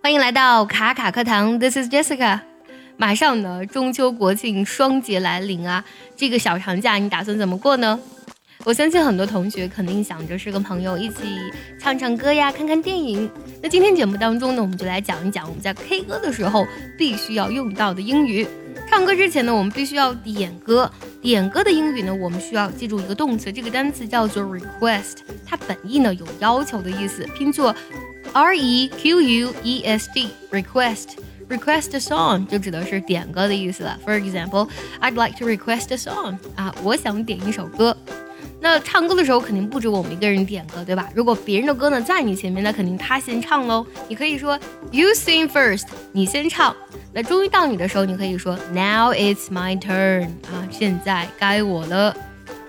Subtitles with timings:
[0.00, 2.40] 欢迎来到卡卡课堂，This is Jessica。
[2.96, 5.84] 马上呢，中秋国庆双节来临啊，
[6.16, 7.98] 这个小长假你打算怎么过呢？
[8.64, 11.16] 我相信很多同学肯定想着是跟朋友一起
[11.80, 13.28] 唱唱歌呀，看看电影。
[13.60, 18.46] 那今天节目当中呢，我们就来讲一讲我们在 K 歌的时候必须要用到的英语。
[18.88, 20.90] 唱歌之前呢，我们必须要点歌。
[21.20, 27.74] 点歌的英语呢，我们需要记住一个动词，这个单词叫做 request，它本意呢有要求的意思，拼作。
[28.32, 31.16] R E Q U E S T request
[31.48, 33.98] request a song 就指的是点歌的意思了。
[34.04, 34.68] For example,
[35.00, 37.96] I'd like to request a song 啊，我想点一首歌。
[38.60, 41.08] 那唱歌的时候肯定不止我们一个人点歌，对吧？
[41.14, 43.86] 如果别人的歌呢在你前面，那肯定他先唱喽。
[44.08, 44.58] 你可以说
[44.90, 46.74] You sing first，你先唱。
[47.12, 52.14] 那终于到你的时候，你可以说 Now it's my turn 啊，现在该我了。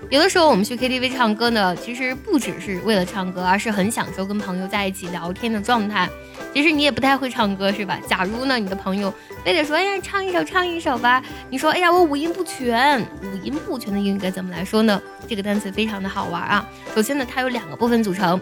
[0.08, 6.08] 有的时候我们去 KTV 唱歌呢，其实不只是为了唱歌，而是很享受跟朋友在一起聊天的状态。
[6.52, 8.00] 其实你也不太会唱歌，是吧？
[8.08, 9.12] 假如呢，你的朋友
[9.44, 11.22] 非得说，哎呀，唱一首，唱一首吧。
[11.48, 15.00] 你说，哎呀，我五音不全，五音不全的英语该怎么来说呢？
[15.28, 16.66] 这个单词非常的好玩啊。
[16.94, 18.40] 首先呢，它有两个部分组成。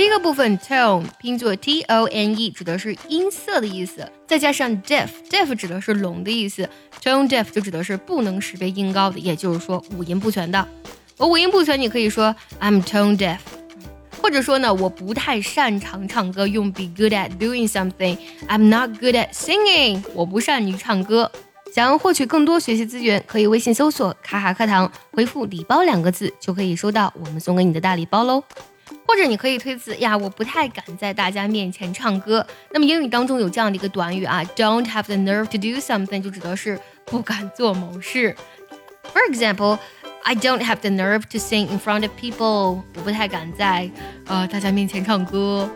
[0.00, 6.66] 第一个部分 tone 拼作 t o n e，指的是音色的意思，再加上 deaf，deaf 指的是聋的意思
[7.02, 10.66] ，tone deaf 就指的是不能识别音高的，也就是说五音不全的。
[11.18, 13.40] 我五音不全，你可以说 I'm tone deaf，
[14.22, 21.30] 或者说呢，我不太擅长唱歌，用 be good at doing something，I'm not good at singing，我不善于唱歌。
[21.74, 28.42] 想要获取更多学习资源，可以微信搜索卡卡课堂，回复礼包两个字，就可以收到我们送给你的大礼包喽。
[29.06, 32.46] 或者你可以推辞呀，我不太敢在大家面前唱歌。
[32.72, 38.34] 那么英语当中有这样的一个短语啊，don't have the nerve to do something，就指的是不敢做某事。
[39.12, 43.90] For example，I don't have the nerve to sing in front of people，我不太敢在
[44.26, 45.68] 呃大家面前唱歌。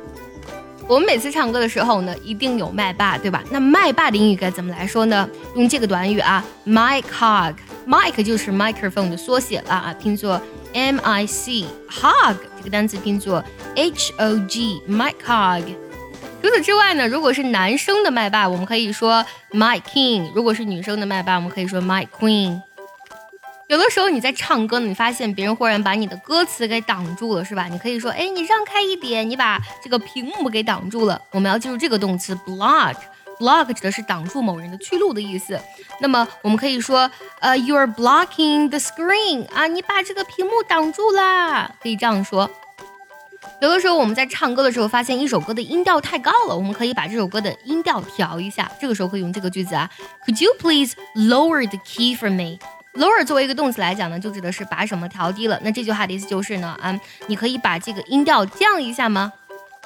[0.87, 3.43] 我们每次唱歌的时候呢，一定有麦霸，对吧？
[3.51, 5.29] 那麦霸的英语该怎么来说呢？
[5.57, 6.45] 用这个短语啊
[7.87, 10.41] ，mic hog，mic 就是 microphone 的缩写了啊，拼作。
[10.73, 13.45] M I C hog 这个单词拼作
[13.77, 15.63] H O G，mic hog。
[16.43, 22.61] 除此之外呢，如果是男生的麦霸，我们可以说 my king；如果是女生的麦霸，我们可以说 my queen。
[23.69, 27.67] 有的时候你在唱歌呢，你发现别人忽然把你的歌词给挡住了，是吧？
[27.71, 31.19] 你可以说，哎，你让开一点，你把这个屏幕给挡住了。
[31.31, 32.97] 我们要记住这个动词 block。
[33.39, 35.61] Block 指的是挡住某人的去路的意思。
[36.01, 42.51] 那么我们可以说，呃，You are blocking the screen 啊，你把这个屏幕挡住啦，可以这样说。
[43.61, 48.71] 有的时候我们在唱歌的时候，发现一首歌的音调太高了，我们可以把这首歌的音调调一下。
[48.81, 49.89] 这个时候可以用这个句子啊
[50.27, 55.61] ，Could you please lower the key for me？lower 作为一个动词来讲呢，就指的是把什么调低了。
[55.63, 59.33] 那这句话的意思就是呢，啊，你可以把这个音调降一下吗？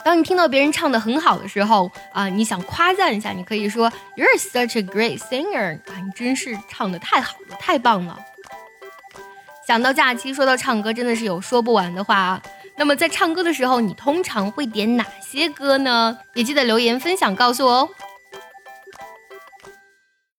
[0.08, 8.18] 当你听到别人唱的很好的时候啊，你想夸赞一下，你可以说 You're such a great singer 啊，你真是唱的太好了，太棒了。
[9.66, 12.42] 想到假期，说到唱歌，真的是有说不完的话啊。
[12.78, 16.18] 那么在唱歌的时候，你通常会点哪些歌呢？
[16.32, 17.88] 也记得留言分享告诉我哦。